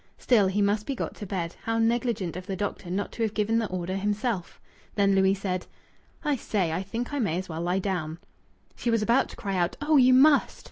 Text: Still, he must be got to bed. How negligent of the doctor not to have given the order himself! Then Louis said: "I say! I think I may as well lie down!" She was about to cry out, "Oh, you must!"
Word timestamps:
Still, 0.17 0.47
he 0.47 0.63
must 0.63 0.87
be 0.87 0.95
got 0.95 1.13
to 1.17 1.27
bed. 1.27 1.55
How 1.65 1.77
negligent 1.77 2.35
of 2.35 2.47
the 2.47 2.55
doctor 2.55 2.89
not 2.89 3.11
to 3.11 3.21
have 3.21 3.35
given 3.35 3.59
the 3.59 3.67
order 3.69 3.95
himself! 3.97 4.59
Then 4.95 5.13
Louis 5.13 5.35
said: 5.35 5.67
"I 6.25 6.37
say! 6.37 6.71
I 6.73 6.81
think 6.81 7.13
I 7.13 7.19
may 7.19 7.37
as 7.37 7.47
well 7.47 7.61
lie 7.61 7.77
down!" 7.77 8.17
She 8.75 8.89
was 8.89 9.03
about 9.03 9.29
to 9.29 9.35
cry 9.35 9.55
out, 9.55 9.77
"Oh, 9.79 9.97
you 9.97 10.15
must!" 10.15 10.59